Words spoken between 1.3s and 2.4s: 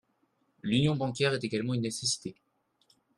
est également une nécessité.